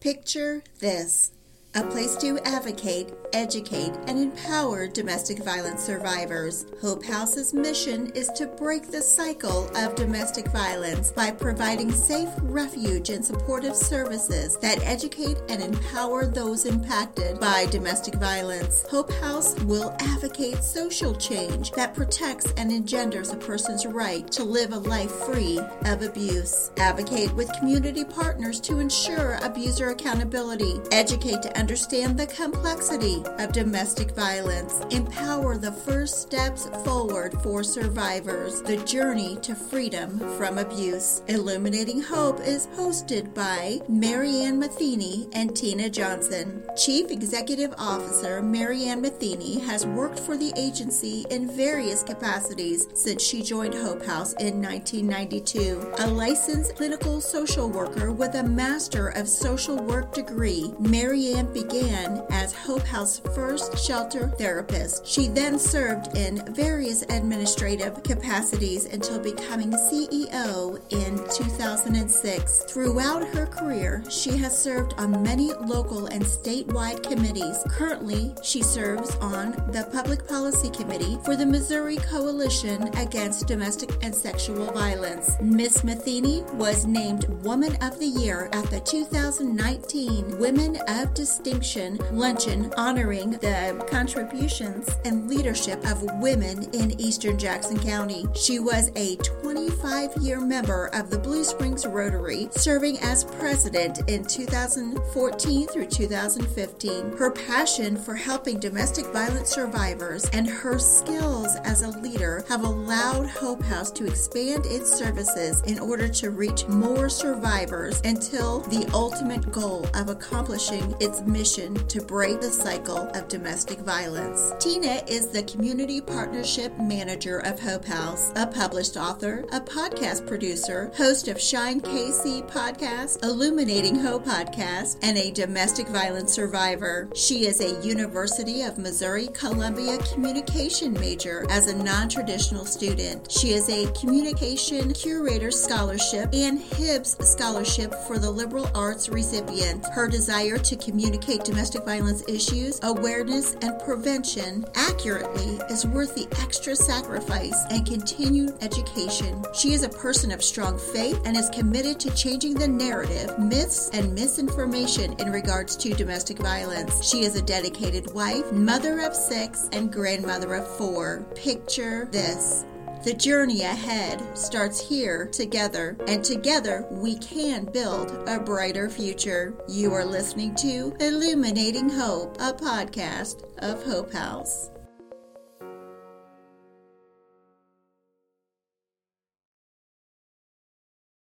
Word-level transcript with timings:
Picture 0.00 0.62
this 0.78 1.30
a 1.76 1.84
place 1.84 2.16
to 2.16 2.36
advocate, 2.44 3.12
educate, 3.32 3.92
and 4.08 4.18
empower 4.18 4.88
domestic 4.88 5.38
violence 5.38 5.84
survivors. 5.84 6.66
Hope 6.82 7.04
House's 7.04 7.54
mission 7.54 8.10
is 8.10 8.26
to 8.30 8.46
break 8.46 8.90
the 8.90 9.00
cycle 9.00 9.70
of 9.76 9.94
domestic 9.94 10.48
violence 10.48 11.12
by 11.12 11.30
providing 11.30 11.92
safe 11.92 12.28
refuge 12.42 13.10
and 13.10 13.24
supportive 13.24 13.76
services 13.76 14.56
that 14.58 14.82
educate 14.82 15.36
and 15.48 15.62
empower 15.62 16.26
those 16.26 16.64
impacted 16.64 17.38
by 17.38 17.66
domestic 17.66 18.14
violence. 18.14 18.84
Hope 18.90 19.12
House 19.20 19.54
will 19.60 19.94
advocate 20.00 20.64
social 20.64 21.14
change 21.14 21.70
that 21.72 21.94
protects 21.94 22.50
and 22.56 22.72
engenders 22.72 23.30
a 23.30 23.36
person's 23.36 23.86
right 23.86 24.28
to 24.32 24.42
live 24.42 24.72
a 24.72 24.78
life 24.78 25.12
free 25.12 25.60
of 25.84 26.02
abuse. 26.02 26.72
Advocate 26.78 27.32
with 27.34 27.52
community 27.60 28.04
partners 28.04 28.60
to 28.60 28.80
ensure 28.80 29.38
abuser 29.42 29.90
accountability. 29.90 30.80
Educate 30.90 31.42
to 31.42 31.59
understand 31.60 32.18
the 32.18 32.26
complexity 32.26 33.22
of 33.38 33.52
domestic 33.52 34.12
violence, 34.12 34.80
empower 34.90 35.58
the 35.58 35.70
first 35.70 36.22
steps 36.22 36.70
forward 36.84 37.34
for 37.42 37.62
survivors, 37.62 38.62
the 38.62 38.78
journey 38.78 39.36
to 39.42 39.54
freedom 39.54 40.18
from 40.38 40.56
abuse. 40.56 41.22
Illuminating 41.28 42.00
Hope 42.00 42.40
is 42.40 42.66
hosted 42.68 43.34
by 43.34 43.78
MaryAnne 43.90 44.58
Metheny 44.58 45.28
and 45.34 45.54
Tina 45.54 45.90
Johnson. 45.90 46.64
Chief 46.78 47.10
Executive 47.10 47.74
Officer 47.76 48.40
MaryAnne 48.40 49.04
Metheny 49.04 49.62
has 49.66 49.84
worked 49.84 50.18
for 50.18 50.38
the 50.38 50.54
agency 50.56 51.26
in 51.28 51.46
various 51.46 52.02
capacities 52.02 52.88
since 52.94 53.22
she 53.22 53.42
joined 53.42 53.74
Hope 53.74 54.02
House 54.06 54.32
in 54.40 54.62
1992. 54.62 55.92
A 55.98 56.06
licensed 56.06 56.74
clinical 56.76 57.20
social 57.20 57.68
worker 57.68 58.12
with 58.12 58.34
a 58.36 58.42
Master 58.42 59.08
of 59.08 59.28
Social 59.28 59.76
Work 59.76 60.14
degree, 60.14 60.72
MaryAnne 60.80 61.49
began 61.52 62.22
as 62.30 62.52
Hope 62.52 62.82
House 62.82 63.20
first 63.34 63.76
shelter 63.78 64.28
therapist. 64.28 65.06
She 65.06 65.28
then 65.28 65.58
served 65.58 66.16
in 66.16 66.42
various 66.54 67.02
administrative 67.02 68.02
capacities 68.02 68.86
until 68.86 69.18
becoming 69.18 69.70
CEO 69.70 70.80
in 70.90 71.16
2006. 71.34 72.64
Throughout 72.64 73.26
her 73.28 73.46
career, 73.46 74.02
she 74.08 74.36
has 74.36 74.56
served 74.56 74.94
on 74.98 75.22
many 75.22 75.52
local 75.54 76.06
and 76.06 76.22
statewide 76.22 77.02
committees. 77.02 77.64
Currently, 77.68 78.34
she 78.42 78.62
serves 78.62 79.14
on 79.16 79.52
the 79.72 79.88
Public 79.92 80.26
Policy 80.28 80.70
Committee 80.70 81.18
for 81.24 81.36
the 81.36 81.46
Missouri 81.46 81.96
Coalition 81.96 82.82
Against 82.96 83.46
Domestic 83.46 83.90
and 84.02 84.14
Sexual 84.14 84.72
Violence. 84.72 85.36
Miss 85.40 85.78
Metheny 85.78 86.42
was 86.54 86.86
named 86.86 87.24
Woman 87.44 87.76
of 87.82 87.98
the 87.98 88.06
Year 88.06 88.48
at 88.52 88.70
the 88.70 88.80
2019 88.80 90.38
Women 90.38 90.78
of 90.88 91.12
Distinction 91.14 91.39
Distinction 91.42 91.98
Luncheon 92.12 92.70
honoring 92.76 93.30
the 93.30 93.82
contributions 93.90 94.86
and 95.06 95.26
leadership 95.26 95.82
of 95.86 96.02
women 96.20 96.64
in 96.74 97.00
eastern 97.00 97.38
Jackson 97.38 97.78
County. 97.78 98.26
She 98.34 98.58
was 98.58 98.90
a 98.94 99.16
25 99.16 100.18
year 100.18 100.38
member 100.38 100.88
of 100.92 101.08
the 101.08 101.18
Blue 101.18 101.42
Springs 101.42 101.86
Rotary, 101.86 102.50
serving 102.50 102.98
as 102.98 103.24
president 103.24 104.00
in 104.06 104.22
2014 104.22 105.66
through 105.68 105.86
2015. 105.86 107.16
Her 107.16 107.30
passion 107.30 107.96
for 107.96 108.14
helping 108.14 108.60
domestic 108.60 109.06
violence 109.06 109.48
survivors 109.48 110.28
and 110.34 110.46
her 110.46 110.78
skills 110.78 111.56
as 111.64 111.80
a 111.80 111.98
leader 112.00 112.44
have 112.50 112.64
allowed 112.64 113.30
Hope 113.30 113.62
House 113.62 113.90
to 113.92 114.06
expand 114.06 114.66
its 114.66 114.92
services 114.92 115.62
in 115.62 115.78
order 115.78 116.06
to 116.06 116.32
reach 116.32 116.68
more 116.68 117.08
survivors 117.08 118.02
until 118.04 118.60
the 118.60 118.86
ultimate 118.92 119.50
goal 119.50 119.86
of 119.94 120.10
accomplishing 120.10 120.94
its 121.00 121.22
mission 121.30 121.74
to 121.86 122.00
break 122.00 122.40
the 122.40 122.50
cycle 122.50 123.08
of 123.14 123.28
domestic 123.28 123.78
violence. 123.80 124.52
Tina 124.58 125.02
is 125.06 125.28
the 125.28 125.42
Community 125.44 126.00
Partnership 126.00 126.76
Manager 126.78 127.38
of 127.38 127.60
Hope 127.60 127.84
House, 127.84 128.32
a 128.36 128.46
published 128.46 128.96
author, 128.96 129.44
a 129.52 129.60
podcast 129.60 130.26
producer, 130.26 130.90
host 130.96 131.28
of 131.28 131.40
Shine 131.40 131.80
KC 131.80 132.48
podcast, 132.50 133.22
Illuminating 133.22 133.94
Hope 133.94 134.26
podcast, 134.26 134.98
and 135.02 135.16
a 135.16 135.30
domestic 135.30 135.86
violence 135.88 136.32
survivor. 136.32 137.08
She 137.14 137.46
is 137.46 137.60
a 137.60 137.80
University 137.86 138.62
of 138.62 138.78
Missouri 138.78 139.28
Columbia 139.28 139.98
communication 140.12 140.92
major 140.94 141.46
as 141.50 141.68
a 141.68 141.76
non 141.76 142.08
traditional 142.08 142.64
student. 142.64 143.30
She 143.30 143.52
is 143.52 143.68
a 143.68 143.90
communication 143.92 144.92
curator 144.94 145.50
scholarship 145.50 146.30
and 146.32 146.58
Hibbs 146.60 147.16
scholarship 147.20 147.94
for 148.06 148.18
the 148.18 148.30
liberal 148.30 148.68
arts 148.74 149.08
recipient. 149.08 149.86
Her 149.86 150.08
desire 150.08 150.58
to 150.58 150.76
communicate 150.76 151.19
communicate 151.20 151.44
domestic 151.46 151.84
violence 151.84 152.22
issues, 152.28 152.80
awareness, 152.82 153.54
and 153.62 153.78
prevention 153.80 154.64
accurately 154.74 155.58
is 155.68 155.86
worth 155.86 156.14
the 156.14 156.26
extra 156.40 156.74
sacrifice 156.74 157.64
and 157.70 157.86
continued 157.86 158.54
education. 158.62 159.42
She 159.54 159.72
is 159.72 159.82
a 159.82 159.88
person 159.88 160.30
of 160.32 160.42
strong 160.42 160.78
faith 160.78 161.20
and 161.24 161.36
is 161.36 161.50
committed 161.50 162.00
to 162.00 162.14
changing 162.14 162.54
the 162.54 162.68
narrative, 162.68 163.38
myths, 163.38 163.90
and 163.92 164.14
misinformation 164.14 165.14
in 165.18 165.30
regards 165.30 165.76
to 165.76 165.94
domestic 165.94 166.38
violence. 166.38 167.04
She 167.04 167.22
is 167.22 167.36
a 167.36 167.42
dedicated 167.42 168.12
wife, 168.14 168.50
mother 168.52 169.00
of 169.00 169.14
six, 169.14 169.68
and 169.72 169.92
grandmother 169.92 170.54
of 170.54 170.66
four. 170.76 171.26
Picture 171.34 172.06
this. 172.06 172.64
The 173.02 173.14
journey 173.14 173.62
ahead 173.62 174.36
starts 174.36 174.78
here 174.78 175.26
together, 175.26 175.96
and 176.06 176.22
together 176.22 176.86
we 176.90 177.16
can 177.16 177.64
build 177.64 178.10
a 178.28 178.38
brighter 178.38 178.90
future. 178.90 179.54
You 179.66 179.94
are 179.94 180.04
listening 180.04 180.54
to 180.56 180.94
Illuminating 181.00 181.88
Hope, 181.88 182.36
a 182.38 182.52
podcast 182.52 183.44
of 183.60 183.82
Hope 183.84 184.12
House. 184.12 184.68